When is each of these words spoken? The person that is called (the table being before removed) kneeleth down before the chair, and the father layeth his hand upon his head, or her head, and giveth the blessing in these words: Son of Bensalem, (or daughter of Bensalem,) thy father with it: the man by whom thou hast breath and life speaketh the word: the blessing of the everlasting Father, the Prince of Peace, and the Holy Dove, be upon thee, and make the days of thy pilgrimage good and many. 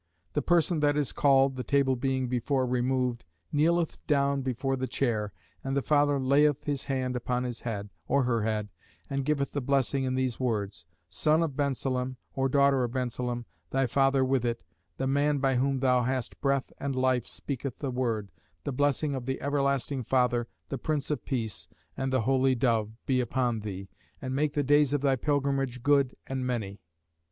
The 0.33 0.41
person 0.41 0.79
that 0.79 0.97
is 0.97 1.11
called 1.11 1.57
(the 1.57 1.63
table 1.63 1.95
being 1.95 2.27
before 2.27 2.65
removed) 2.65 3.23
kneeleth 3.53 3.99
down 4.07 4.41
before 4.41 4.75
the 4.75 4.87
chair, 4.87 5.31
and 5.63 5.77
the 5.77 5.83
father 5.83 6.19
layeth 6.19 6.63
his 6.63 6.85
hand 6.85 7.15
upon 7.15 7.43
his 7.43 7.61
head, 7.61 7.91
or 8.07 8.23
her 8.23 8.41
head, 8.41 8.69
and 9.11 9.23
giveth 9.23 9.51
the 9.51 9.61
blessing 9.61 10.03
in 10.03 10.15
these 10.15 10.39
words: 10.39 10.87
Son 11.07 11.43
of 11.43 11.55
Bensalem, 11.55 12.17
(or 12.33 12.49
daughter 12.49 12.83
of 12.83 12.93
Bensalem,) 12.93 13.45
thy 13.69 13.85
father 13.85 14.25
with 14.25 14.43
it: 14.43 14.63
the 14.97 15.05
man 15.05 15.37
by 15.37 15.57
whom 15.57 15.81
thou 15.81 16.01
hast 16.01 16.41
breath 16.41 16.73
and 16.79 16.95
life 16.95 17.27
speaketh 17.27 17.77
the 17.77 17.91
word: 17.91 18.31
the 18.63 18.73
blessing 18.73 19.13
of 19.13 19.27
the 19.27 19.39
everlasting 19.39 20.01
Father, 20.01 20.47
the 20.69 20.79
Prince 20.79 21.11
of 21.11 21.23
Peace, 21.23 21.67
and 21.95 22.11
the 22.11 22.21
Holy 22.21 22.55
Dove, 22.55 22.89
be 23.05 23.19
upon 23.21 23.59
thee, 23.59 23.87
and 24.19 24.33
make 24.35 24.53
the 24.53 24.63
days 24.63 24.93
of 24.95 25.01
thy 25.01 25.15
pilgrimage 25.15 25.83
good 25.83 26.15
and 26.25 26.43
many. 26.43 26.81